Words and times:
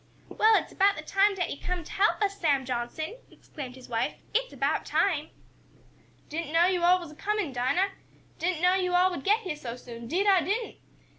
"Well, 0.29 0.55
it's 0.55 0.71
about 0.71 0.97
time 1.05 1.35
dat 1.35 1.51
yo' 1.55 1.59
come 1.63 1.83
t' 1.83 1.91
help 1.93 2.19
us, 2.23 2.39
Sam 2.39 2.65
Johnson!" 2.65 3.17
exclaimed 3.29 3.75
his 3.75 3.87
wife. 3.87 4.15
"It's 4.33 4.51
about 4.51 4.83
time!" 4.83 5.29
"Didn't 6.27 6.51
know 6.51 6.65
yo' 6.65 6.81
all 6.81 6.99
was 6.99 7.11
a 7.11 7.15
comin', 7.15 7.53
Dinah! 7.53 7.89
Didn't 8.39 8.63
know 8.63 8.73
yo' 8.73 8.95
all 8.95 9.11
would 9.11 9.23
get 9.23 9.41
heah 9.41 9.55
so 9.55 9.75
soon, 9.75 10.07
'deed 10.07 10.25
I 10.25 10.41
didn't!" 10.41 10.77